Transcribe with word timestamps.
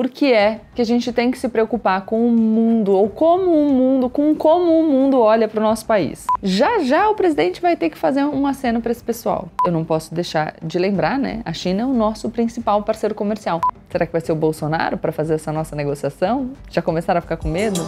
por 0.00 0.08
que 0.08 0.32
é 0.32 0.62
que 0.74 0.80
a 0.80 0.84
gente 0.86 1.12
tem 1.12 1.30
que 1.30 1.38
se 1.38 1.46
preocupar 1.46 2.06
com 2.06 2.26
o 2.26 2.30
mundo, 2.30 2.92
ou 2.92 3.10
como 3.10 3.50
o 3.50 3.70
mundo, 3.70 4.08
com 4.08 4.34
como 4.34 4.80
o 4.80 4.82
mundo 4.82 5.20
olha 5.20 5.46
para 5.46 5.60
o 5.60 5.62
nosso 5.62 5.84
país. 5.84 6.24
Já 6.42 6.78
já 6.78 7.10
o 7.10 7.14
presidente 7.14 7.60
vai 7.60 7.76
ter 7.76 7.90
que 7.90 7.98
fazer 7.98 8.24
um 8.24 8.46
aceno 8.46 8.80
para 8.80 8.92
esse 8.92 9.04
pessoal. 9.04 9.50
Eu 9.62 9.70
não 9.70 9.84
posso 9.84 10.14
deixar 10.14 10.54
de 10.62 10.78
lembrar, 10.78 11.18
né? 11.18 11.42
A 11.44 11.52
China 11.52 11.82
é 11.82 11.84
o 11.84 11.92
nosso 11.92 12.30
principal 12.30 12.82
parceiro 12.82 13.14
comercial. 13.14 13.60
Será 13.90 14.06
que 14.06 14.12
vai 14.12 14.22
ser 14.22 14.32
o 14.32 14.34
Bolsonaro 14.34 14.96
para 14.96 15.12
fazer 15.12 15.34
essa 15.34 15.52
nossa 15.52 15.76
negociação? 15.76 16.52
Já 16.70 16.80
começaram 16.80 17.18
a 17.18 17.20
ficar 17.20 17.36
com 17.36 17.50
medo? 17.50 17.82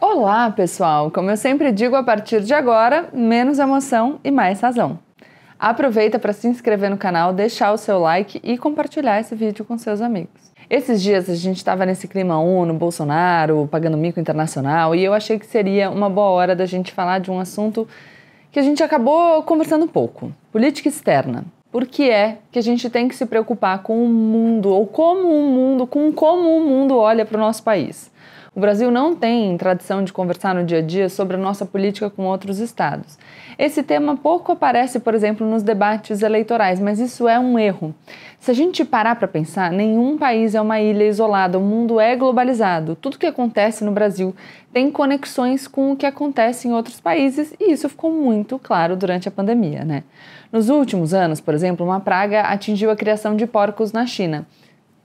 Olá, 0.00 0.52
pessoal! 0.52 1.10
Como 1.10 1.30
eu 1.32 1.36
sempre 1.36 1.72
digo, 1.72 1.96
a 1.96 2.04
partir 2.04 2.42
de 2.42 2.54
agora, 2.54 3.08
menos 3.12 3.58
emoção 3.58 4.20
e 4.22 4.30
mais 4.30 4.60
razão. 4.60 5.04
Aproveita 5.58 6.18
para 6.18 6.34
se 6.34 6.46
inscrever 6.46 6.90
no 6.90 6.98
canal, 6.98 7.32
deixar 7.32 7.72
o 7.72 7.78
seu 7.78 7.98
like 7.98 8.38
e 8.42 8.58
compartilhar 8.58 9.20
esse 9.20 9.34
vídeo 9.34 9.64
com 9.64 9.78
seus 9.78 10.02
amigos. 10.02 10.52
Esses 10.68 11.00
dias 11.00 11.30
a 11.30 11.34
gente 11.34 11.56
estava 11.56 11.86
nesse 11.86 12.06
clima 12.06 12.38
ONU, 12.38 12.74
Bolsonaro, 12.74 13.66
pagando 13.70 13.96
mico 13.96 14.20
internacional, 14.20 14.94
e 14.94 15.02
eu 15.02 15.14
achei 15.14 15.38
que 15.38 15.46
seria 15.46 15.88
uma 15.88 16.10
boa 16.10 16.28
hora 16.28 16.54
da 16.54 16.66
gente 16.66 16.92
falar 16.92 17.20
de 17.20 17.30
um 17.30 17.40
assunto 17.40 17.88
que 18.52 18.58
a 18.58 18.62
gente 18.62 18.82
acabou 18.82 19.42
conversando 19.44 19.86
pouco: 19.86 20.30
política 20.52 20.88
externa. 20.88 21.44
Por 21.72 21.86
que 21.86 22.10
é 22.10 22.38
que 22.50 22.58
a 22.58 22.62
gente 22.62 22.90
tem 22.90 23.08
que 23.08 23.14
se 23.14 23.24
preocupar 23.24 23.82
com 23.82 24.04
o 24.04 24.08
mundo, 24.08 24.70
ou 24.70 24.86
como 24.86 25.28
o 25.28 25.50
mundo, 25.50 25.86
com 25.86 26.12
como 26.12 26.56
o 26.56 26.60
mundo 26.60 26.96
olha 26.96 27.24
para 27.24 27.36
o 27.36 27.40
nosso 27.40 27.62
país? 27.62 28.10
O 28.56 28.60
Brasil 28.60 28.90
não 28.90 29.14
tem 29.14 29.54
tradição 29.58 30.02
de 30.02 30.14
conversar 30.14 30.54
no 30.54 30.64
dia 30.64 30.78
a 30.78 30.80
dia 30.80 31.10
sobre 31.10 31.36
a 31.36 31.38
nossa 31.38 31.66
política 31.66 32.08
com 32.08 32.24
outros 32.24 32.58
estados. 32.58 33.18
Esse 33.58 33.82
tema 33.82 34.16
pouco 34.16 34.50
aparece, 34.50 34.98
por 34.98 35.14
exemplo, 35.14 35.46
nos 35.46 35.62
debates 35.62 36.22
eleitorais, 36.22 36.80
mas 36.80 36.98
isso 36.98 37.28
é 37.28 37.38
um 37.38 37.58
erro. 37.58 37.94
Se 38.40 38.50
a 38.50 38.54
gente 38.54 38.82
parar 38.82 39.16
para 39.16 39.28
pensar, 39.28 39.70
nenhum 39.70 40.16
país 40.16 40.54
é 40.54 40.60
uma 40.62 40.80
ilha 40.80 41.04
isolada, 41.04 41.58
o 41.58 41.60
mundo 41.60 42.00
é 42.00 42.16
globalizado. 42.16 42.96
Tudo 42.96 43.18
que 43.18 43.26
acontece 43.26 43.84
no 43.84 43.92
Brasil 43.92 44.34
tem 44.72 44.90
conexões 44.90 45.68
com 45.68 45.92
o 45.92 45.96
que 45.96 46.06
acontece 46.06 46.66
em 46.66 46.72
outros 46.72 46.98
países 46.98 47.54
e 47.60 47.72
isso 47.72 47.90
ficou 47.90 48.10
muito 48.10 48.58
claro 48.58 48.96
durante 48.96 49.28
a 49.28 49.30
pandemia, 49.30 49.84
né? 49.84 50.02
Nos 50.50 50.70
últimos 50.70 51.12
anos, 51.12 51.42
por 51.42 51.52
exemplo, 51.52 51.84
uma 51.84 52.00
praga 52.00 52.40
atingiu 52.40 52.90
a 52.90 52.96
criação 52.96 53.36
de 53.36 53.46
porcos 53.46 53.92
na 53.92 54.06
China. 54.06 54.46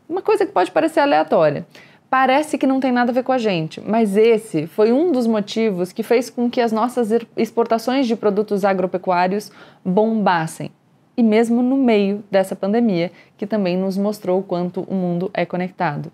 Uma 0.07 0.21
coisa 0.21 0.45
que 0.45 0.53
pode 0.53 0.71
parecer 0.71 1.01
aleatória 1.01 1.65
parece 2.11 2.57
que 2.57 2.67
não 2.67 2.81
tem 2.81 2.91
nada 2.91 3.09
a 3.09 3.13
ver 3.13 3.23
com 3.23 3.31
a 3.31 3.37
gente, 3.37 3.79
mas 3.79 4.17
esse 4.17 4.67
foi 4.67 4.91
um 4.91 5.13
dos 5.13 5.25
motivos 5.25 5.93
que 5.93 6.03
fez 6.03 6.29
com 6.29 6.49
que 6.49 6.59
as 6.59 6.73
nossas 6.73 7.09
exportações 7.37 8.05
de 8.05 8.17
produtos 8.17 8.65
agropecuários 8.65 9.49
bombassem. 9.83 10.71
E 11.15 11.23
mesmo 11.23 11.61
no 11.61 11.77
meio 11.77 12.21
dessa 12.29 12.53
pandemia, 12.53 13.13
que 13.37 13.47
também 13.47 13.77
nos 13.77 13.97
mostrou 13.97 14.39
o 14.39 14.43
quanto 14.43 14.81
o 14.81 14.93
mundo 14.93 15.31
é 15.33 15.45
conectado. 15.45 16.11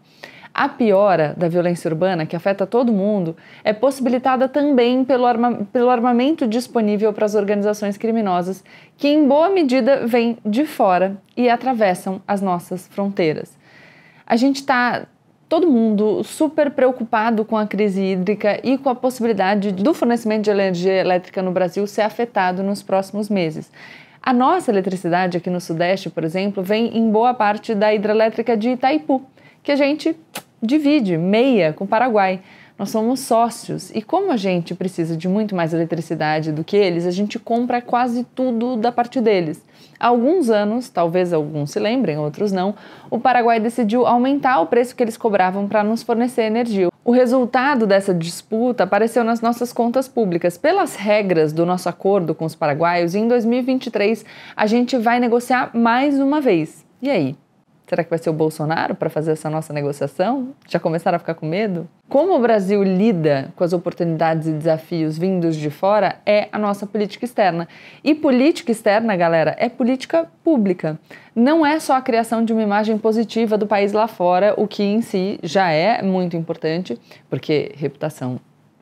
A 0.54 0.70
piora 0.70 1.34
da 1.36 1.48
violência 1.48 1.90
urbana, 1.90 2.28
que 2.28 2.36
afeta 2.36 2.68
todo 2.68 2.94
mundo, 2.94 3.36
é 3.64 3.74
possibilitada 3.74 4.48
também 4.48 5.04
pelo, 5.04 5.26
arma 5.26 5.68
pelo 5.74 5.90
armamento 5.90 6.48
disponível 6.48 7.12
para 7.12 7.26
as 7.26 7.34
organizações 7.34 7.98
criminosas, 7.98 8.64
que 8.98 9.08
em 9.08 9.28
boa 9.28 9.50
medida 9.50 10.06
vêm 10.06 10.38
de 10.46 10.64
fora 10.64 11.18
e 11.36 11.50
atravessam 11.50 12.22
as 12.28 12.40
nossas 12.40 12.88
fronteiras. 12.88 13.58
A 14.26 14.36
gente 14.36 14.58
está 14.58 15.08
todo 15.50 15.68
mundo 15.68 16.24
super 16.24 16.72
preocupado 16.72 17.46
com 17.46 17.56
a 17.56 17.66
crise 17.66 18.02
hídrica 18.02 18.60
e 18.64 18.78
com 18.78 18.90
a 18.90 18.96
possibilidade 18.96 19.72
do 19.72 19.94
fornecimento 19.94 20.44
de 20.44 20.52
energia 20.52 20.94
elétrica 20.94 21.42
no 21.42 21.52
Brasil 21.52 21.88
ser 21.88 22.02
afetado 22.02 22.62
nos 22.62 22.84
próximos 22.84 23.30
meses. 23.30 23.72
A 24.22 24.34
nossa 24.34 24.72
eletricidade 24.72 25.38
aqui 25.38 25.50
no 25.50 25.62
Sudeste, 25.62 26.10
por 26.10 26.26
exemplo, 26.26 26.62
vem 26.62 26.98
em 26.98 27.10
boa 27.10 27.34
parte 27.34 27.74
da 27.74 27.94
hidrelétrica 27.94 28.58
de 28.58 28.72
Itaipu, 28.72 29.24
que 29.64 29.72
a 29.72 29.76
gente 29.76 30.18
divide 30.62 31.18
meia 31.18 31.72
com 31.72 31.86
o 31.86 31.88
Paraguai. 31.88 32.42
Nós 32.78 32.92
somos 32.92 33.22
sócios 33.22 33.90
e, 33.96 34.04
como 34.04 34.32
a 34.32 34.38
gente 34.38 34.76
precisa 34.76 35.18
de 35.18 35.28
muito 35.28 35.56
mais 35.56 35.74
eletricidade 35.74 36.52
do 36.52 36.64
que 36.64 36.78
eles, 36.78 37.08
a 37.08 37.12
gente 37.12 37.40
compra 37.40 37.82
quase 37.82 38.24
tudo 38.36 38.78
da 38.78 38.92
parte 38.92 39.20
deles. 39.20 39.60
Há 40.00 40.08
alguns 40.08 40.52
anos, 40.52 40.88
talvez 40.88 41.34
alguns 41.34 41.72
se 41.72 41.80
lembrem, 41.80 42.20
outros 42.20 42.52
não, 42.52 42.76
o 43.10 43.20
Paraguai 43.20 43.60
decidiu 43.60 44.06
aumentar 44.06 44.60
o 44.60 44.68
preço 44.68 44.96
que 44.96 45.04
eles 45.04 45.18
cobravam 45.18 45.68
para 45.68 45.84
nos 45.84 46.04
fornecer 46.04 46.44
energia. 46.44 46.90
O 47.04 47.12
resultado 47.12 47.88
dessa 47.88 48.14
disputa 48.14 48.84
apareceu 48.84 49.24
nas 49.24 49.42
nossas 49.42 49.74
contas 49.74 50.08
públicas. 50.08 50.56
Pelas 50.56 50.96
regras 50.96 51.52
do 51.52 51.66
nosso 51.66 51.90
acordo 51.90 52.36
com 52.36 52.46
os 52.46 52.54
paraguaios, 52.54 53.16
em 53.16 53.28
2023 53.28 54.24
a 54.56 54.68
gente 54.68 54.98
vai 54.98 55.20
negociar 55.20 55.72
mais 55.74 56.20
uma 56.20 56.40
vez. 56.40 56.86
E 57.02 57.10
aí? 57.10 57.36
Será 57.88 58.04
que 58.04 58.10
vai 58.10 58.20
ser 58.20 58.30
o 58.30 58.34
Bolsonaro 58.34 58.96
para 58.96 59.10
fazer 59.10 59.32
essa 59.32 59.50
nossa 59.50 59.72
negociação? 59.72 60.50
Já 60.68 60.78
começaram 60.78 61.16
a 61.16 61.20
ficar 61.20 61.36
com 61.36 61.46
medo? 61.46 61.88
Como 62.10 62.36
o 62.36 62.40
Brasil 62.40 62.84
lida 62.84 63.54
com 63.56 63.64
as 63.64 63.72
oportunidades 63.72 64.46
e 64.46 64.52
desafios 64.52 65.18
vindos 65.18 65.56
de 65.56 65.70
fora 65.70 66.18
é 66.26 66.50
a 66.52 66.60
nossa 66.60 66.86
política 66.86 67.24
externa. 67.24 67.66
E 68.04 68.14
política 68.14 68.74
externa, 68.74 69.16
galera, 69.16 69.56
é 69.58 69.70
política 69.70 70.28
pública. 70.44 71.00
Não 71.34 71.66
é 71.66 71.80
só 71.80 71.94
a 71.94 72.02
criação 72.02 72.44
de 72.44 72.52
uma 72.52 72.62
imagem 72.62 72.98
positiva 72.98 73.58
do 73.58 73.66
país 73.66 73.94
lá 73.94 74.06
fora, 74.06 74.54
o 74.58 74.68
que 74.68 74.84
em 74.84 75.02
si 75.02 75.40
já 75.42 75.72
é 75.72 76.02
muito 76.02 76.36
importante, 76.36 77.00
porque 77.30 77.72
reputação 77.78 78.38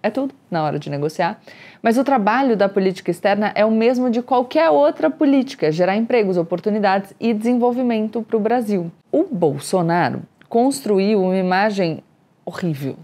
é 0.05 0.09
tudo 0.11 0.35
na 0.51 0.63
hora 0.63 0.77
de 0.77 0.89
negociar. 0.89 1.41
Mas 1.81 1.97
o 1.97 2.03
trabalho 2.03 2.55
da 2.55 2.69
política 2.69 3.09
externa 3.09 3.51
é 3.55 3.65
o 3.65 3.71
mesmo 3.71 4.09
de 4.09 4.21
qualquer 4.21 4.69
outra 4.69 5.09
política: 5.09 5.71
gerar 5.71 5.95
empregos, 5.95 6.37
oportunidades 6.37 7.13
e 7.19 7.33
desenvolvimento 7.33 8.21
para 8.21 8.37
o 8.37 8.39
Brasil. 8.39 8.91
O 9.11 9.23
Bolsonaro 9.23 10.21
construiu 10.47 11.23
uma 11.23 11.35
imagem 11.35 12.03
horrível, 12.45 12.97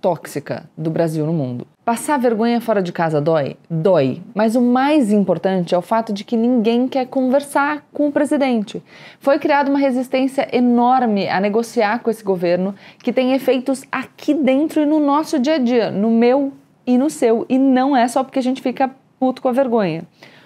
tóxica 0.00 0.64
do 0.76 0.90
Brasil 0.90 1.26
no 1.26 1.32
mundo. 1.32 1.66
Passar 1.88 2.18
vergonha 2.18 2.60
fora 2.60 2.82
de 2.82 2.92
casa 2.92 3.18
dói? 3.18 3.56
Dói. 3.70 4.20
Mas 4.34 4.54
o 4.54 4.60
mais 4.60 5.10
importante 5.10 5.74
é 5.74 5.78
o 5.78 5.80
fato 5.80 6.12
de 6.12 6.22
que 6.22 6.36
ninguém 6.36 6.86
quer 6.86 7.06
conversar 7.06 7.82
com 7.94 8.08
o 8.08 8.12
presidente. 8.12 8.82
Foi 9.20 9.38
criada 9.38 9.70
uma 9.70 9.78
resistência 9.78 10.46
enorme 10.54 11.30
a 11.30 11.40
negociar 11.40 12.00
com 12.00 12.10
esse 12.10 12.22
governo 12.22 12.74
que 13.02 13.10
tem 13.10 13.32
efeitos 13.32 13.84
aqui 13.90 14.34
dentro 14.34 14.82
e 14.82 14.84
no 14.84 15.00
nosso 15.00 15.38
dia 15.38 15.54
a 15.54 15.58
dia, 15.58 15.90
no 15.90 16.10
meu 16.10 16.52
e 16.86 16.98
no 16.98 17.08
seu. 17.08 17.46
E 17.48 17.56
não 17.58 17.96
é 17.96 18.06
só 18.06 18.22
porque 18.22 18.38
a 18.38 18.42
gente 18.42 18.60
fica 18.60 18.90
puto 19.18 19.40
com 19.40 19.48
a 19.48 19.52
vergonha. 19.52 20.02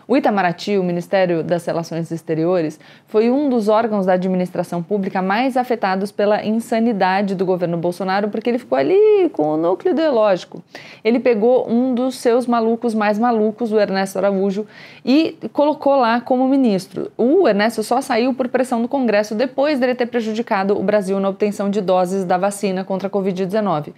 O 0.07 0.17
Itamaraty, 0.17 0.79
o 0.79 0.83
Ministério 0.83 1.43
das 1.43 1.65
Relações 1.65 2.11
Exteriores, 2.11 2.79
foi 3.07 3.31
um 3.31 3.49
dos 3.49 3.69
órgãos 3.69 4.07
da 4.07 4.15
administração 4.15 4.83
pública 4.83 5.23
mais 5.23 5.57
afetados 5.57 6.11
pela 6.11 6.45
insanidade 6.45 7.35
do 7.35 7.47
governo 7.47 7.77
Bolsonaro, 7.77 8.29
porque 8.29 8.51
ele 8.51 8.59
ficou 8.59 8.77
ali 8.77 9.31
com 9.33 9.55
o 9.55 9.57
núcleo 9.57 9.93
ideológico. 9.93 10.63
Ele 11.05 11.21
pegou 11.21 11.71
um 11.71 11.95
dos 11.95 12.17
seus 12.17 12.47
malucos 12.47 12.95
mais 12.95 13.19
malucos, 13.19 13.73
o 13.73 13.79
Ernesto 13.79 14.19
Araújo, 14.19 14.67
e 15.05 15.37
colocou 15.53 15.97
lá 15.97 16.21
como 16.21 16.49
ministro. 16.49 17.11
O 17.17 17.47
Ernesto 17.49 17.83
só 17.83 18.01
saiu 18.01 18.35
por 18.35 18.49
pressão 18.49 18.83
do 18.83 18.89
Congresso 18.89 19.35
depois 19.35 19.79
dele 19.79 19.95
ter 19.95 20.07
prejudicado 20.07 20.79
o 20.79 20.83
Brasil 20.83 21.19
na 21.21 21.29
obtenção 21.29 21.71
de 21.71 21.81
doses 21.81 22.25
da 22.25 22.37
vacina 22.37 22.85
contra 22.85 23.09
a 23.09 23.11
Covid-19. 23.11 23.93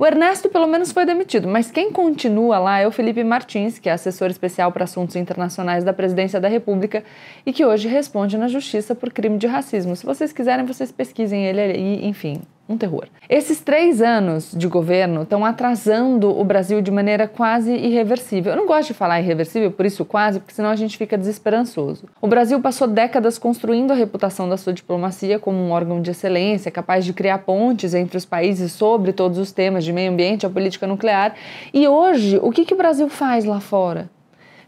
O 0.00 0.06
Ernesto, 0.06 0.48
pelo 0.48 0.66
menos, 0.66 0.92
foi 0.92 1.04
demitido, 1.04 1.46
mas 1.46 1.70
quem 1.70 1.92
continua 1.92 2.58
lá 2.58 2.78
é 2.78 2.86
o 2.86 2.90
Felipe 2.90 3.22
Martins, 3.22 3.78
que 3.78 3.86
é 3.86 3.92
assessor 3.92 4.30
especial 4.30 4.72
para 4.72 4.84
assuntos 4.84 5.14
internacionais 5.14 5.84
da 5.84 5.92
Presidência 5.92 6.40
da 6.40 6.48
República 6.48 7.04
e 7.44 7.52
que 7.52 7.66
hoje 7.66 7.86
responde 7.86 8.38
na 8.38 8.48
Justiça 8.48 8.94
por 8.94 9.12
crime 9.12 9.36
de 9.36 9.46
racismo. 9.46 9.94
Se 9.94 10.06
vocês 10.06 10.32
quiserem, 10.32 10.64
vocês 10.64 10.90
pesquisem 10.90 11.44
ele 11.44 11.60
aí, 11.60 12.06
enfim 12.06 12.40
um 12.70 12.76
terror. 12.76 13.06
Esses 13.28 13.60
três 13.60 14.00
anos 14.00 14.52
de 14.56 14.68
governo 14.68 15.22
estão 15.22 15.44
atrasando 15.44 16.30
o 16.30 16.44
Brasil 16.44 16.80
de 16.80 16.90
maneira 16.90 17.26
quase 17.26 17.72
irreversível. 17.72 18.52
Eu 18.52 18.56
não 18.56 18.66
gosto 18.66 18.88
de 18.88 18.94
falar 18.94 19.20
irreversível, 19.20 19.72
por 19.72 19.84
isso 19.84 20.04
quase, 20.04 20.38
porque 20.38 20.54
senão 20.54 20.70
a 20.70 20.76
gente 20.76 20.96
fica 20.96 21.18
desesperançoso. 21.18 22.06
O 22.20 22.28
Brasil 22.28 22.60
passou 22.60 22.86
décadas 22.86 23.38
construindo 23.38 23.90
a 23.90 23.94
reputação 23.94 24.48
da 24.48 24.56
sua 24.56 24.72
diplomacia 24.72 25.38
como 25.38 25.58
um 25.58 25.72
órgão 25.72 26.00
de 26.00 26.12
excelência, 26.12 26.70
capaz 26.70 27.04
de 27.04 27.12
criar 27.12 27.38
pontes 27.38 27.92
entre 27.92 28.16
os 28.16 28.24
países 28.24 28.70
sobre 28.72 29.12
todos 29.12 29.36
os 29.38 29.50
temas 29.50 29.84
de 29.84 29.92
meio 29.92 30.12
ambiente, 30.12 30.46
a 30.46 30.50
política 30.50 30.86
nuclear. 30.86 31.34
E 31.74 31.88
hoje, 31.88 32.38
o 32.40 32.52
que, 32.52 32.64
que 32.64 32.74
o 32.74 32.76
Brasil 32.76 33.08
faz 33.08 33.44
lá 33.44 33.58
fora? 33.58 34.08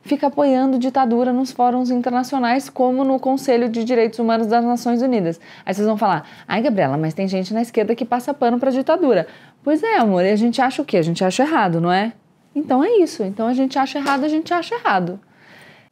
Fica 0.02 0.26
apoiando 0.26 0.78
ditadura 0.78 1.32
nos 1.32 1.52
fóruns 1.52 1.90
internacionais, 1.90 2.69
como 2.69 3.04
no 3.04 3.19
Conselho 3.19 3.69
de 3.69 3.84
Direitos 3.84 4.19
Humanos 4.19 4.46
das 4.46 4.64
Nações 4.64 5.00
Unidas. 5.02 5.40
Aí 5.64 5.72
vocês 5.72 5.87
vão 5.87 5.96
falar: 5.96 6.28
ai, 6.46 6.60
Gabriela, 6.60 6.96
mas 6.96 7.14
tem 7.14 7.26
gente 7.26 7.54
na 7.54 7.62
esquerda 7.62 7.94
que 7.94 8.04
passa 8.04 8.34
pano 8.34 8.58
para 8.58 8.70
ditadura. 8.70 9.26
Pois 9.62 9.82
é, 9.82 9.96
amor, 9.96 10.25
e 10.25 10.31
a 10.31 10.37
gente 10.37 10.60
acha 10.60 10.82
o 10.82 10.84
quê? 10.84 10.99
A 10.99 11.02
gente 11.02 11.25
acha 11.25 11.43
errado, 11.43 11.81
não 11.81 11.90
é? 11.90 12.12
Então 12.54 12.82
é 12.82 12.99
isso. 12.99 13.22
Então 13.22 13.46
a 13.46 13.54
gente 13.54 13.78
acha 13.78 13.99
errado, 13.99 14.25
a 14.25 14.28
gente 14.28 14.52
acha 14.52 14.75
errado. 14.75 15.20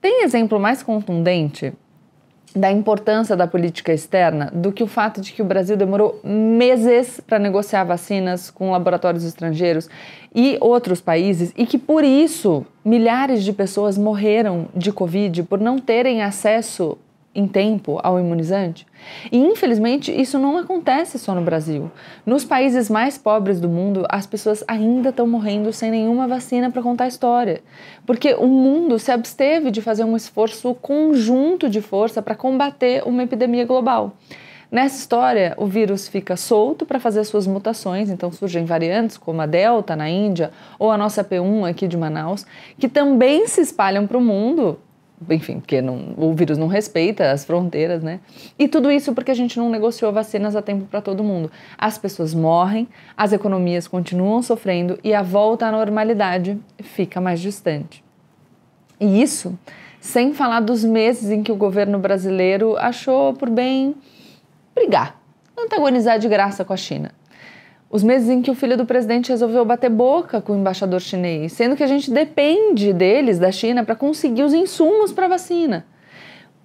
Tem 0.01 0.25
exemplo 0.25 0.59
mais 0.59 0.83
contundente 0.83 1.73
da 2.55 2.71
importância 2.71 3.37
da 3.37 3.47
política 3.47 3.93
externa 3.93 4.51
do 4.53 4.73
que 4.73 4.83
o 4.83 4.87
fato 4.87 5.21
de 5.21 5.33
que 5.33 5.43
o 5.43 5.45
Brasil 5.45 5.77
demorou 5.77 6.21
meses 6.25 7.21
para 7.21 7.39
negociar 7.39 7.85
vacinas 7.85 8.51
com 8.51 8.73
laboratórios 8.73 9.25
estrangeiros 9.25 9.89
e 10.35 10.57
outros 10.61 11.01
países 11.01 11.53
e 11.57 11.65
que 11.65 11.79
por 11.79 12.05
isso 12.05 12.65
milhares 12.85 13.45
de 13.45 13.53
pessoas 13.53 13.97
morreram 13.97 14.69
de 14.75 14.93
Covid 14.93 15.45
por 15.45 15.61
não 15.61 15.79
terem 15.79 16.23
acesso 16.23 16.99
em 17.35 17.47
tempo 17.47 18.01
ao 18.03 18.19
imunizante. 18.19 18.87
E 19.31 19.39
infelizmente 19.39 20.11
isso 20.13 20.39
não 20.39 20.59
acontece 20.59 21.19
só 21.19 21.35
no 21.35 21.43
Brasil. 21.43 21.91
Nos 22.27 22.45
países 22.45 22.91
mais 22.91 23.17
pobres 23.17 23.61
do 23.61 23.69
mundo, 23.69 24.05
as 24.09 24.27
pessoas 24.27 24.65
ainda 24.67 25.11
estão 25.11 25.27
morrendo 25.27 25.73
sem 25.73 25.91
nenhuma 25.91 26.27
vacina 26.27 26.71
para 26.71 26.83
contar 26.83 27.05
a 27.05 27.09
história, 27.09 27.63
porque 28.05 28.35
o 28.35 28.47
mundo 28.47 28.99
se 28.99 29.13
absteve 29.13 29.71
de 29.71 29.81
fazer 29.81 30.05
um 30.05 30.17
esforço 30.17 30.75
conjunto 30.75 31.69
de 31.69 31.81
força 31.81 32.21
para 32.21 32.35
combater 32.35 33.03
uma 33.07 33.23
epidemia 33.23 33.65
global. 33.65 34.17
Nessa 34.71 34.99
história, 34.99 35.53
o 35.57 35.67
vírus 35.67 36.07
fica 36.07 36.37
solto 36.37 36.87
para 36.87 37.01
fazer 37.01 37.25
suas 37.25 37.45
mutações, 37.45 38.09
então 38.09 38.31
surgem 38.31 38.65
variantes 38.65 39.19
como 39.19 39.41
a 39.43 39.47
Delta 39.47 39.97
na 39.97 40.09
Índia 40.09 40.53
ou 40.79 40.93
a 40.93 40.97
nossa 40.97 41.25
P1 41.25 41.69
aqui 41.69 41.89
de 41.89 41.97
Manaus, 41.97 42.47
que 42.79 42.89
também 42.89 43.49
se 43.49 43.61
espalham 43.61 44.07
para 44.07 44.17
o 44.17 44.21
mundo 44.21 44.79
enfim, 45.29 45.61
porque 45.61 45.83
não, 45.83 46.15
o 46.17 46.33
vírus 46.35 46.57
não 46.57 46.67
respeita 46.67 47.31
as 47.31 47.45
fronteiras, 47.45 48.03
né? 48.03 48.21
E 48.59 48.67
tudo 48.67 48.91
isso 48.91 49.15
porque 49.15 49.31
a 49.31 49.35
gente 49.35 49.59
não 49.59 49.69
negociou 49.69 50.13
vacinas 50.13 50.57
a 50.57 50.63
tempo 50.63 50.87
para 50.87 51.01
todo 51.01 51.23
mundo. 51.23 51.51
As 51.77 51.99
pessoas 51.99 52.33
morrem, 52.33 52.89
as 53.17 53.33
economias 53.33 53.87
continuam 53.87 54.41
sofrendo 54.41 54.99
e 55.05 55.13
a 55.13 55.23
volta 55.23 55.67
à 55.67 55.73
normalidade 55.73 56.59
fica 56.79 57.21
mais 57.21 57.41
distante. 57.41 58.03
E 58.99 59.21
isso 59.21 59.59
sem 60.01 60.33
falar 60.33 60.61
dos 60.61 60.83
meses 60.83 61.31
em 61.31 61.43
que 61.43 61.53
o 61.53 61.57
governo 61.57 61.99
brasileiro 61.99 62.77
achou 62.79 63.35
por 63.35 63.51
bem 63.51 63.95
brigar, 64.75 65.21
antagonizar 65.59 66.19
de 66.19 66.29
graça 66.29 66.65
com 66.65 66.73
a 66.73 66.77
China. 66.77 67.13
Os 67.93 68.05
meses 68.05 68.29
em 68.29 68.41
que 68.41 68.53
o 68.53 68.55
filho 68.55 68.77
do 68.77 68.87
presidente 68.87 69.31
resolveu 69.31 69.65
bater 69.65 69.91
boca 69.91 70.41
com 70.41 70.53
o 70.53 70.57
embaixador 70.57 71.01
chinês, 71.01 71.53
sendo 71.53 71.75
que 71.75 71.83
a 71.83 71.89
gente 71.89 72.09
depende 72.09 72.93
deles, 72.93 73.41
da 73.41 73.51
China, 73.51 73.85
para 73.85 73.97
conseguir 73.97 74.45
os 74.45 74.55
insumos 74.55 75.13
para 75.13 75.27
a 75.27 75.31
vacina. 75.31 75.85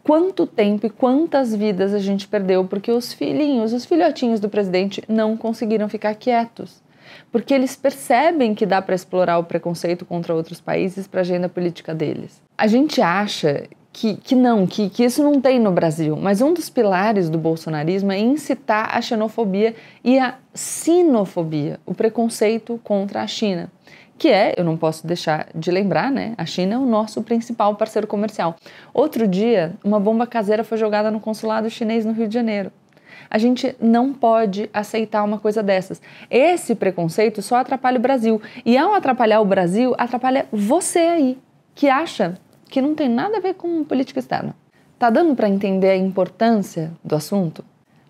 Quanto 0.03 0.45
tempo 0.45 0.85
e 0.85 0.89
quantas 0.91 1.55
vidas 1.55 1.95
a 1.95 1.97
gente 1.97 2.27
perdeu 2.27 2.65
porque 2.65 2.91
os 2.91 3.11
filhinhos, 3.11 3.73
os 3.73 3.85
filhotinhos 3.85 4.39
do 4.39 4.47
presidente 4.47 5.03
não 5.07 5.35
conseguiram 5.35 5.89
ficar 5.89 6.13
quietos. 6.13 6.83
Porque 7.31 7.55
eles 7.55 7.75
percebem 7.75 8.53
que 8.53 8.67
dá 8.67 8.79
para 8.79 8.93
explorar 8.93 9.39
o 9.39 9.43
preconceito 9.43 10.05
contra 10.05 10.35
outros 10.35 10.61
países 10.61 11.07
para 11.07 11.21
a 11.21 11.23
agenda 11.23 11.49
política 11.49 11.95
deles. 11.95 12.39
A 12.55 12.67
gente 12.67 13.01
acha 13.01 13.63
que, 13.95 14.17
que 14.17 14.35
não, 14.35 14.67
que, 14.67 14.89
que 14.89 15.05
isso 15.05 15.23
não 15.23 15.39
tem 15.39 15.57
no 15.57 15.71
Brasil. 15.71 16.17
Mas 16.17 16.41
um 16.41 16.53
dos 16.53 16.69
pilares 16.69 17.29
do 17.29 17.37
bolsonarismo 17.37 18.11
é 18.11 18.19
incitar 18.19 18.89
a 18.93 19.01
xenofobia 19.01 19.73
e 20.03 20.19
a 20.19 20.35
sinofobia, 20.53 21.79
o 21.85 21.93
preconceito 21.93 22.77
contra 22.83 23.21
a 23.21 23.27
China. 23.27 23.71
Que 24.17 24.27
é, 24.27 24.53
eu 24.57 24.65
não 24.65 24.75
posso 24.75 25.07
deixar 25.07 25.47
de 25.55 25.71
lembrar, 25.71 26.11
né? 26.11 26.33
A 26.37 26.45
China 26.45 26.75
é 26.75 26.77
o 26.77 26.85
nosso 26.85 27.23
principal 27.23 27.73
parceiro 27.75 28.05
comercial. 28.05 28.57
Outro 28.93 29.25
dia, 29.25 29.73
uma 29.81 29.99
bomba 29.99 30.27
caseira 30.27 30.65
foi 30.65 30.77
jogada 30.77 31.09
no 31.09 31.21
consulado 31.21 31.69
chinês 31.69 32.03
no 32.03 32.11
Rio 32.11 32.27
de 32.27 32.33
Janeiro. 32.33 32.73
A 33.29 33.37
gente 33.37 33.77
não 33.79 34.13
pode 34.13 34.69
aceitar 34.73 35.23
uma 35.23 35.39
coisa 35.39 35.63
dessas. 35.63 36.01
Esse 36.29 36.75
preconceito 36.75 37.41
só 37.41 37.55
atrapalha 37.55 37.97
o 37.97 38.01
Brasil. 38.01 38.41
E 38.65 38.77
ao 38.77 38.93
atrapalhar 38.93 39.39
o 39.39 39.45
Brasil, 39.45 39.95
atrapalha 39.97 40.47
você 40.51 40.99
aí, 40.99 41.37
que 41.73 41.87
acha 41.87 42.37
que 42.69 42.81
não 42.81 42.95
tem 42.95 43.09
nada 43.09 43.37
a 43.37 43.41
ver 43.41 43.55
com 43.55 43.83
política 43.83 44.19
externa. 44.19 44.55
Tá 44.97 45.09
dando 45.09 45.35
para 45.35 45.49
entender 45.49 45.89
a 45.89 45.97
importância 45.97 46.91
do 47.03 47.15
assunto? 47.15 47.63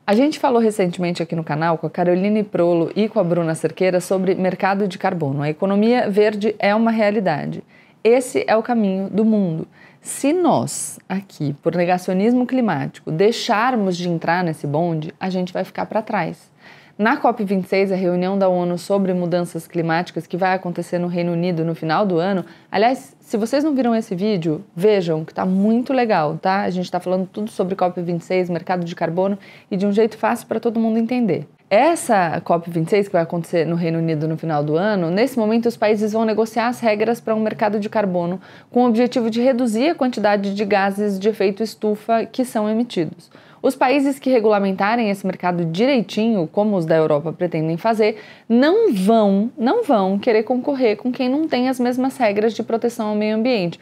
A 0.08 0.14
gente 0.14 0.38
falou 0.38 0.62
recentemente 0.62 1.24
aqui 1.24 1.36
no 1.36 1.44
canal 1.44 1.80
com 1.80 1.88
a 1.88 1.90
Caroline 1.90 2.44
Prolo 2.44 2.92
e 2.96 3.10
com 3.10 3.20
a 3.20 3.24
Bruna 3.24 3.56
Cerqueira 3.56 4.00
sobre 4.00 4.36
mercado 4.36 4.88
de 4.88 5.00
carbono. 5.00 5.42
A 5.42 5.50
economia 5.50 6.08
verde 6.10 6.56
é 6.60 6.76
uma 6.76 6.92
realidade. 6.92 7.64
Esse 8.04 8.46
é 8.48 8.56
o 8.56 8.62
caminho 8.62 9.10
do 9.10 9.26
mundo. 9.26 9.68
Se 10.00 10.32
nós, 10.32 11.00
aqui, 11.10 11.56
por 11.64 11.76
negacionismo 11.76 12.46
climático, 12.46 13.12
deixarmos 13.12 13.98
de 13.98 14.08
entrar 14.08 14.44
nesse 14.44 14.68
bonde, 14.68 15.12
a 15.20 15.32
gente 15.32 15.52
vai 15.52 15.64
ficar 15.64 15.88
para 15.88 16.04
trás. 16.04 16.52
Na 16.98 17.20
COP26, 17.22 17.92
a 17.92 17.96
reunião 17.96 18.40
da 18.40 18.48
ONU 18.48 18.78
sobre 18.78 19.14
mudanças 19.14 19.68
climáticas 19.68 20.26
que 20.26 20.38
vai 20.38 20.54
acontecer 20.54 20.98
no 20.98 21.08
Reino 21.08 21.34
Unido 21.34 21.66
no 21.66 21.76
final 21.76 22.06
do 22.06 22.20
ano. 22.20 22.46
Aliás, 22.72 23.18
se 23.20 23.36
vocês 23.36 23.66
não 23.66 23.76
viram 23.76 23.94
esse 23.94 24.16
vídeo, 24.16 24.64
vejam 24.74 25.26
que 25.26 25.34
está 25.34 25.46
muito 25.46 25.92
legal, 25.92 26.38
tá? 26.42 26.62
A 26.62 26.70
gente 26.70 26.86
está 26.86 27.02
falando 27.02 27.28
tudo 27.28 27.52
sobre 27.52 27.76
COP26, 27.76 28.50
mercado 28.50 28.86
de 28.86 28.96
carbono 28.96 29.38
e 29.70 29.76
de 29.76 29.86
um 29.86 29.92
jeito 29.92 30.18
fácil 30.18 30.48
para 30.48 30.58
todo 30.58 30.80
mundo 30.80 30.98
entender. 30.98 31.46
Essa 31.70 32.40
COP26, 32.40 33.08
que 33.08 33.12
vai 33.12 33.24
acontecer 33.24 33.66
no 33.66 33.76
Reino 33.76 34.00
Unido 34.00 34.26
no 34.26 34.38
final 34.38 34.64
do 34.64 34.78
ano, 34.78 35.12
nesse 35.12 35.38
momento 35.38 35.66
os 35.66 35.76
países 35.76 36.14
vão 36.14 36.24
negociar 36.24 36.70
as 36.70 36.80
regras 36.80 37.20
para 37.20 37.36
um 37.36 37.42
mercado 37.42 37.78
de 37.78 37.90
carbono 37.90 38.40
com 38.72 38.86
o 38.86 38.88
objetivo 38.88 39.30
de 39.30 39.42
reduzir 39.42 39.90
a 39.90 39.96
quantidade 39.96 40.56
de 40.56 40.64
gases 40.64 41.20
de 41.20 41.28
efeito 41.28 41.62
estufa 41.62 42.26
que 42.26 42.46
são 42.46 42.70
emitidos. 42.70 43.30
Os 43.66 43.76
países 43.76 44.20
que 44.20 44.30
regulamentarem 44.30 45.10
esse 45.10 45.26
mercado 45.26 45.66
direitinho, 45.66 46.48
como 46.48 46.78
os 46.78 46.86
da 46.86 46.96
Europa 46.96 47.34
pretendem 47.34 47.78
fazer, 47.78 48.22
não 48.48 48.94
vão, 48.94 49.50
não 49.58 49.84
vão 49.84 50.20
querer 50.20 50.44
concorrer 50.44 50.96
com 50.98 51.12
quem 51.12 51.28
não 51.28 51.48
tem 51.48 51.68
as 51.68 51.80
mesmas 51.80 52.16
regras 52.16 52.54
de 52.54 52.62
proteção 52.62 53.08
ao 53.08 53.16
meio 53.16 53.36
ambiente, 53.36 53.80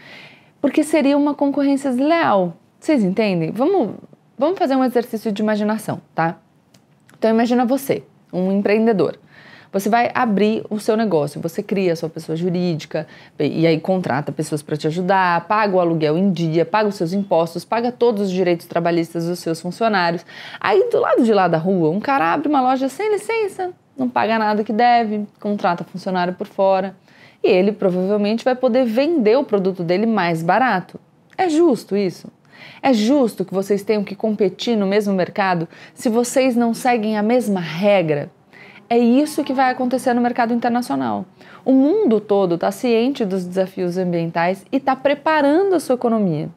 porque 0.62 0.86
seria 0.86 1.18
uma 1.18 1.34
concorrência 1.34 1.90
desleal. 1.92 2.56
Vocês 2.80 3.04
entendem? 3.04 3.52
Vamos, 3.52 3.96
vamos 4.38 4.58
fazer 4.58 4.78
um 4.78 4.86
exercício 4.86 5.34
de 5.34 5.42
imaginação, 5.42 6.00
tá? 6.16 6.38
Então 7.20 7.30
imagina 7.30 7.66
você, 7.66 8.04
um 8.32 8.54
empreendedor. 8.54 9.20
Você 9.74 9.90
vai 9.90 10.12
abrir 10.14 10.64
o 10.70 10.80
seu 10.80 10.96
negócio, 10.96 11.42
você 11.42 11.64
cria 11.64 11.94
a 11.94 11.96
sua 11.96 12.08
pessoa 12.08 12.36
jurídica 12.36 13.08
e 13.40 13.66
aí 13.66 13.80
contrata 13.80 14.32
pessoas 14.32 14.62
para 14.62 14.78
te 14.78 14.86
ajudar, 14.86 15.48
paga 15.48 15.76
o 15.76 15.80
aluguel 15.80 16.16
em 16.16 16.32
dia, 16.32 16.64
paga 16.64 16.88
os 16.88 16.96
seus 16.96 17.12
impostos, 17.12 17.66
paga 17.66 17.92
todos 17.92 18.22
os 18.28 18.32
direitos 18.32 18.68
trabalhistas 18.68 19.26
dos 19.26 19.40
seus 19.40 19.60
funcionários. 19.60 20.24
Aí 20.60 20.90
do 20.92 21.00
lado 21.00 21.24
de 21.24 21.34
lá 21.34 21.48
da 21.48 21.58
rua, 21.58 21.90
um 21.90 22.00
cara 22.00 22.34
abre 22.34 22.48
uma 22.48 22.62
loja 22.62 22.88
sem 22.88 23.12
licença, 23.12 23.72
não 23.98 24.08
paga 24.08 24.38
nada 24.38 24.64
que 24.64 24.72
deve, 24.72 25.26
contrata 25.40 25.84
funcionário 25.84 26.36
por 26.36 26.46
fora 26.46 26.96
e 27.44 27.48
ele 27.48 27.72
provavelmente 27.72 28.46
vai 28.46 28.54
poder 28.54 28.86
vender 28.86 29.38
o 29.38 29.44
produto 29.44 29.84
dele 29.84 30.06
mais 30.06 30.44
barato. 30.44 31.00
É 31.36 31.50
justo 31.50 31.98
isso? 31.98 32.28
É 32.80 32.94
justo 32.94 33.44
que 33.44 33.54
vocês 33.56 33.82
tenham 33.82 34.04
que 34.04 34.16
competir 34.16 34.78
no 34.78 34.86
mesmo 34.86 35.16
mercado 35.16 35.68
se 35.96 36.10
vocês 36.10 36.56
não 36.56 36.76
seguem 36.76 37.18
a 37.18 37.24
mesma 37.24 37.60
regra? 37.60 38.30
É 38.94 38.98
isso 39.00 39.44
que 39.44 39.54
vai 39.54 39.72
acontecer 39.72 40.14
no 40.14 40.22
mercado 40.22 40.54
internacional. 40.54 41.26
O 41.66 41.74
mundo 41.74 42.20
todo 42.20 42.54
está 42.54 42.70
ciente 42.70 43.26
dos 43.26 43.44
desafios 43.44 43.98
ambientais 43.98 44.64
e 44.72 44.78
está 44.78 44.96
preparando 44.96 45.74
a 45.74 45.80
sua 45.80 45.96
economia. 45.96 46.48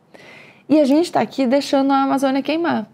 E 0.69 0.79
a 0.79 0.85
gente 0.85 1.07
está 1.07 1.23
aqui 1.23 1.47
deixando 1.47 1.95
a 1.95 2.03
Amazônia 2.03 2.43
queimar. 2.43 2.87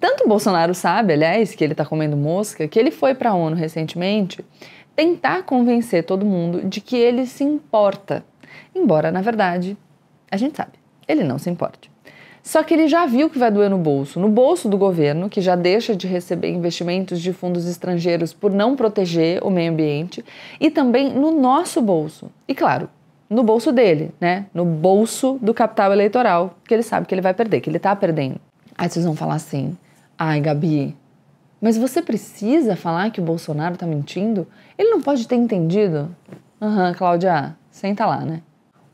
Tanto 0.00 0.24
o 0.24 0.26
Bolsonaro 0.26 0.74
sabe, 0.74 1.12
aliás, 1.12 1.54
que 1.54 1.62
ele 1.62 1.74
está 1.74 1.84
comendo 1.84 2.16
mosca, 2.16 2.66
que 2.66 2.78
ele 2.78 2.90
foi 2.90 3.14
para 3.14 3.28
a 3.28 3.34
ONU 3.34 3.54
recentemente 3.54 4.42
tentar 4.96 5.42
convencer 5.42 6.04
todo 6.04 6.24
mundo 6.24 6.66
de 6.66 6.80
que 6.80 6.96
ele 6.96 7.26
se 7.26 7.44
importa. 7.44 8.24
Embora, 8.74 9.12
na 9.12 9.20
verdade, 9.20 9.76
a 10.30 10.38
gente 10.38 10.56
sabe, 10.56 10.78
ele 11.06 11.24
não 11.24 11.38
se 11.38 11.50
importe. 11.50 11.90
Só 12.42 12.62
que 12.62 12.72
ele 12.72 12.88
já 12.88 13.04
viu 13.06 13.28
que 13.28 13.38
vai 13.38 13.50
doer 13.50 13.68
no 13.68 13.78
bolso, 13.78 14.18
no 14.18 14.28
bolso 14.28 14.68
do 14.68 14.78
governo, 14.78 15.28
que 15.28 15.40
já 15.40 15.54
deixa 15.54 15.94
de 15.94 16.06
receber 16.06 16.50
investimentos 16.50 17.20
de 17.20 17.32
fundos 17.32 17.66
estrangeiros 17.66 18.32
por 18.32 18.50
não 18.50 18.76
proteger 18.76 19.44
o 19.44 19.50
meio 19.50 19.72
ambiente, 19.72 20.24
e 20.60 20.70
também 20.70 21.12
no 21.12 21.30
nosso 21.30 21.82
bolso. 21.82 22.30
E 22.46 22.54
claro, 22.54 22.88
no 23.28 23.42
bolso 23.42 23.70
dele, 23.72 24.10
né? 24.20 24.46
No 24.54 24.64
bolso 24.64 25.38
do 25.42 25.52
capital 25.52 25.92
eleitoral, 25.92 26.54
que 26.66 26.72
ele 26.72 26.82
sabe 26.82 27.06
que 27.06 27.14
ele 27.14 27.20
vai 27.20 27.34
perder, 27.34 27.60
que 27.60 27.68
ele 27.68 27.78
tá 27.78 27.94
perdendo. 27.94 28.40
Aí 28.76 28.88
vocês 28.88 29.04
vão 29.04 29.14
falar 29.14 29.34
assim: 29.34 29.76
"Ai, 30.16 30.40
Gabi, 30.40 30.96
mas 31.60 31.76
você 31.76 32.00
precisa 32.00 32.76
falar 32.76 33.10
que 33.10 33.20
o 33.20 33.24
Bolsonaro 33.24 33.76
tá 33.76 33.86
mentindo? 33.86 34.46
Ele 34.78 34.90
não 34.90 35.02
pode 35.02 35.26
ter 35.28 35.36
entendido?" 35.36 36.08
Aham, 36.60 36.88
uhum, 36.88 36.94
Cláudia, 36.94 37.56
senta 37.70 38.06
lá, 38.06 38.20
né? 38.20 38.42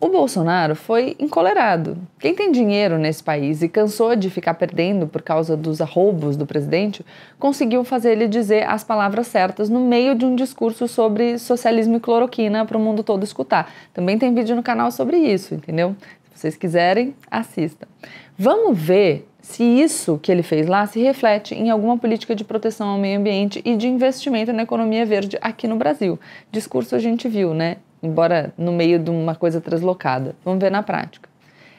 O 0.05 0.11
Bolsonaro 0.11 0.77
foi 0.77 1.17
encolerado. 1.19 1.97
Quem 2.21 2.35
tem 2.35 2.53
dinheiro 2.53 2.99
nesse 2.99 3.25
país 3.25 3.63
e 3.63 3.71
cansou 3.71 4.15
de 4.15 4.29
ficar 4.29 4.53
perdendo 4.53 5.07
por 5.07 5.23
causa 5.23 5.57
dos 5.57 5.81
arroubos 5.81 6.37
do 6.37 6.45
presidente, 6.45 7.03
conseguiu 7.39 7.83
fazer 7.85 8.13
ele 8.13 8.29
dizer 8.29 8.69
as 8.69 8.85
palavras 8.85 9.29
certas 9.29 9.71
no 9.71 9.81
meio 9.81 10.15
de 10.15 10.27
um 10.27 10.37
discurso 10.37 10.87
sobre 10.87 11.39
socialismo 11.39 11.97
e 11.97 12.01
cloroquina 12.01 12.67
para 12.67 12.77
o 12.77 12.81
mundo 12.81 13.03
todo 13.03 13.25
escutar. 13.25 13.73
Também 13.95 14.19
tem 14.19 14.35
vídeo 14.35 14.55
no 14.55 14.63
canal 14.63 14.93
sobre 14.93 15.17
isso, 15.17 15.55
entendeu? 15.55 15.97
Se 16.35 16.39
vocês 16.39 16.55
quiserem, 16.55 17.15
assista. 17.31 17.89
Vamos 18.37 18.79
ver 18.79 19.27
se 19.41 19.65
isso 19.65 20.21
que 20.23 20.31
ele 20.31 20.43
fez 20.43 20.67
lá 20.67 20.87
se 20.87 21.01
reflete 21.01 21.55
em 21.55 21.71
alguma 21.71 21.97
política 21.97 22.35
de 22.35 22.45
proteção 22.45 22.91
ao 22.91 22.99
meio 22.99 23.19
ambiente 23.19 23.63
e 23.65 23.75
de 23.75 23.89
investimento 23.89 24.53
na 24.53 24.65
economia 24.65 25.07
verde 25.07 25.39
aqui 25.41 25.67
no 25.67 25.77
Brasil. 25.77 26.21
Discurso 26.53 26.95
a 26.95 26.99
gente 26.99 27.27
viu, 27.27 27.55
né? 27.55 27.79
Embora 28.07 28.53
no 28.57 28.73
meio 28.73 28.99
de 28.99 29.11
uma 29.11 29.35
coisa 29.35 29.61
translocada. 29.61 30.35
Vamos 30.45 30.61
ver 30.61 30.71
na 30.71 30.83
prática. 30.83 31.29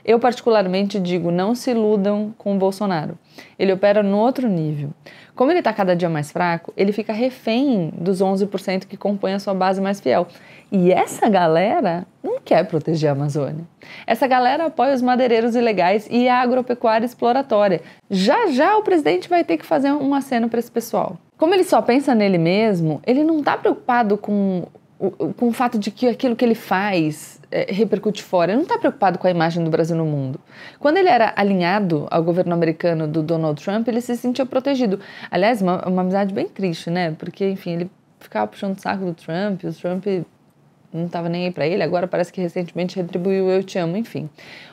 Eu, 0.05 0.19
particularmente, 0.19 0.99
digo: 0.99 1.31
não 1.31 1.55
se 1.55 1.71
iludam 1.71 2.33
com 2.37 2.55
o 2.55 2.59
Bolsonaro. 2.59 3.17
Ele 3.57 3.73
opera 3.73 4.03
no 4.03 4.17
outro 4.17 4.47
nível. 4.47 4.91
Como 5.35 5.51
ele 5.51 5.59
está 5.59 5.73
cada 5.73 5.95
dia 5.95 6.07
mais 6.07 6.31
fraco, 6.31 6.71
ele 6.77 6.91
fica 6.91 7.11
refém 7.11 7.91
dos 7.97 8.21
11% 8.21 8.85
que 8.85 8.95
compõem 8.95 9.33
a 9.33 9.39
sua 9.39 9.53
base 9.53 9.81
mais 9.81 9.99
fiel. 9.99 10.27
E 10.71 10.91
essa 10.91 11.27
galera 11.27 12.05
não 12.23 12.39
quer 12.39 12.65
proteger 12.65 13.09
a 13.09 13.13
Amazônia. 13.13 13.65
Essa 14.05 14.27
galera 14.27 14.67
apoia 14.67 14.93
os 14.93 15.01
madeireiros 15.01 15.55
ilegais 15.55 16.07
e 16.09 16.29
a 16.29 16.39
agropecuária 16.39 17.05
exploratória. 17.05 17.81
Já 18.09 18.47
já 18.47 18.77
o 18.77 18.83
presidente 18.83 19.27
vai 19.27 19.43
ter 19.43 19.57
que 19.57 19.65
fazer 19.65 19.91
um 19.91 20.13
aceno 20.13 20.47
para 20.47 20.59
esse 20.59 20.71
pessoal. 20.71 21.17
Como 21.37 21.53
ele 21.53 21.63
só 21.63 21.81
pensa 21.81 22.15
nele 22.15 22.37
mesmo, 22.37 23.01
ele 23.05 23.23
não 23.23 23.39
está 23.39 23.57
preocupado 23.57 24.17
com 24.17 24.63
com 24.97 25.49
o 25.49 25.51
fato 25.51 25.77
de 25.77 25.91
que 25.91 26.07
aquilo 26.07 26.35
que 26.35 26.45
ele 26.45 26.55
faz 26.55 27.39
é, 27.51 27.71
repercute 27.71 28.23
fora. 28.23 28.51
Ele 28.51 28.57
não 28.57 28.63
está 28.63 28.77
preocupado 28.77 29.17
com 29.17 29.27
a 29.27 29.31
imagem 29.31 29.63
do 29.63 29.69
Brasil 29.69 29.95
no 29.95 30.05
mundo. 30.05 30.39
Quando 30.79 30.97
ele 30.97 31.09
era 31.09 31.33
alinhado 31.35 32.07
ao 32.09 32.23
governo 32.23 32.53
americano 32.53 33.07
do 33.07 33.21
Donald 33.21 33.61
Trump, 33.63 33.87
ele 33.87 34.01
se 34.01 34.15
sentia 34.15 34.45
protegido. 34.45 34.99
Aliás, 35.29 35.61
uma, 35.61 35.85
uma 35.87 36.01
amizade 36.01 36.33
bem 36.33 36.47
triste, 36.47 36.89
né? 36.89 37.11
Porque, 37.11 37.47
enfim, 37.49 37.73
ele 37.73 37.91
ficava 38.19 38.47
puxando 38.47 38.77
o 38.77 38.81
saco 38.81 39.05
do 39.05 39.13
Trump, 39.13 39.63
o 39.63 39.73
Trump 39.73 40.05
não 40.95 41.05
estava 41.05 41.29
nem 41.29 41.45
aí 41.45 41.51
para 41.51 41.67
ele, 41.67 41.83
agora 41.83 42.07
parece 42.07 42.31
que 42.31 42.41
recentemente 42.41 42.95
retribuiu 42.95 43.49
Eu 43.49 43.63
Te 43.63 43.77
Amo, 43.77 43.97
enfim. 43.97 44.29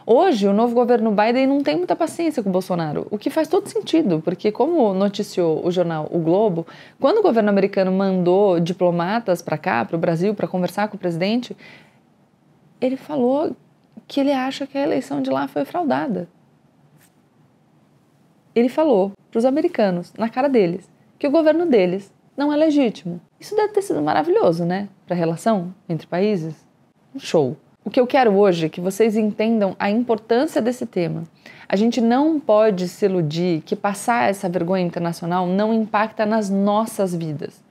Hoje, 0.07 0.47
o 0.47 0.53
novo 0.53 0.75
governo 0.75 1.11
Biden 1.11 1.47
não 1.47 1.63
tem 1.63 1.77
muita 1.77 1.95
paciência 1.97 2.43
com 2.43 2.49
o 2.49 2.53
Bolsonaro, 2.53 3.07
o 3.11 3.19
que 3.19 3.31
faz 3.31 3.49
todo 3.49 3.69
sentido, 3.69 4.21
porque, 4.25 4.51
como 4.51 4.95
noticiou 4.95 5.65
o 5.65 5.71
jornal 5.71 6.09
O 6.11 6.19
Globo, 6.19 6.67
quando 7.01 7.19
o 7.19 7.23
governo 7.23 7.51
americano 7.51 7.93
mandou 7.93 8.59
diplomatas 8.61 9.43
para 9.43 9.59
cá, 9.59 9.85
para 9.85 9.97
o 9.97 9.99
Brasil, 9.99 10.35
para 10.35 10.49
conversar 10.49 10.89
com 10.89 10.97
o 10.97 10.99
presidente, 10.99 11.57
ele 12.81 12.97
falou 12.97 13.55
que 14.09 14.21
ele 14.21 14.33
acha 14.33 14.67
que 14.67 14.77
a 14.77 14.83
eleição 14.83 15.23
de 15.23 15.31
lá 15.31 15.47
foi 15.49 15.65
fraudada. 15.65 16.29
Ele 18.55 18.69
falou 18.69 19.13
para 19.31 19.39
os 19.39 19.45
americanos, 19.45 20.13
na 20.19 20.29
cara 20.29 20.49
deles, 20.49 20.91
que 21.19 21.27
o 21.27 21.31
governo 21.31 21.65
deles 21.65 22.13
não 22.37 22.53
é 22.53 22.57
legítimo. 22.57 23.21
Isso 23.39 23.55
deve 23.57 23.73
ter 23.73 23.83
sido 23.83 24.01
maravilhoso, 24.03 24.65
né? 24.65 24.89
Para 25.07 25.15
a 25.15 25.19
relação 25.19 25.75
entre 25.89 26.07
países. 26.07 26.55
Um 27.15 27.19
show. 27.19 27.57
O 27.85 27.91
que 27.91 27.99
eu 27.99 28.07
quero 28.07 28.37
hoje 28.37 28.67
é 28.67 28.69
que 28.69 28.81
vocês 28.81 29.17
entendam 29.17 29.75
a 29.79 29.91
importância 29.91 30.63
desse 30.63 30.87
tema. 30.87 31.25
A 31.69 31.75
gente 31.75 32.01
não 32.01 32.39
pode 32.39 32.89
se 32.89 33.07
iludir 33.07 33.63
que 33.63 33.75
passar 33.75 34.31
essa 34.31 34.49
vergonha 34.49 34.85
internacional 34.85 35.47
não 35.47 35.75
impacta 35.75 36.25
nas 36.25 36.49
nossas 36.49 37.15
vidas. 37.15 37.63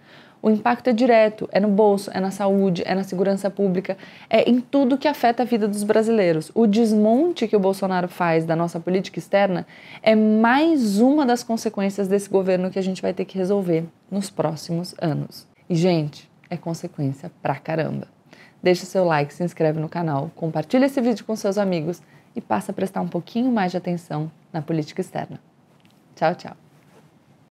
O 0.43 0.50
impacto 0.50 0.89
é 0.89 0.93
direto, 0.93 1.48
é 1.51 1.60
no 1.60 1.67
bolso, 1.67 2.10
é 2.13 2.19
na 2.19 2.31
saúde, 2.31 2.81
é 2.86 2.95
na 2.95 3.03
segurança 3.03 3.50
pública, 3.50 3.95
é 4.27 4.50
em 4.50 4.60
tudo 4.60 4.98
que 4.98 5.07
afeta 5.07 5.43
a 5.43 5.45
vida 5.45 5.67
dos 5.67 5.83
brasileiros. 5.83 6.51
O 6.55 6.65
desmonte 6.65 7.48
que 7.48 7.55
o 7.55 7.60
Bolsonaro 7.60 8.07
faz 8.07 8.43
da 8.43 8.55
nossa 8.55 8.79
política 8.79 9.19
externa 9.19 9.67
é 10.01 10.15
mais 10.15 11.00
uma 11.00 11.27
das 11.27 11.43
consequências 11.43 12.07
desse 12.07 12.27
governo 12.27 12.71
que 12.71 12.79
a 12.79 12.81
gente 12.81 13.03
vai 13.03 13.13
ter 13.13 13.25
que 13.25 13.38
resolver 13.38 13.86
nos 14.10 14.31
próximos 14.31 14.95
anos. 15.00 15.45
E, 15.69 15.75
gente, 15.75 16.29
é 16.50 16.57
consequência 16.57 17.31
pra 17.41 17.55
caramba. 17.55 18.07
Deixe 18.63 18.86
seu 18.86 19.05
like, 19.05 19.33
se 19.33 19.43
inscreve 19.43 19.79
no 19.79 19.89
canal, 19.89 20.31
compartilhe 20.36 20.86
esse 20.86 21.00
vídeo 21.01 21.24
com 21.24 21.36
seus 21.36 21.57
amigos 21.57 22.01
e 22.36 22.41
passa 22.41 22.71
a 22.71 22.75
prestar 22.75 23.01
um 23.01 23.07
pouquinho 23.07 23.51
mais 23.51 23.71
de 23.71 23.77
atenção 23.77 24.31
na 24.51 24.62
política 24.62 25.01
externa. 25.01 25.39
Tchau, 26.15 26.36
tchau. 26.36 26.71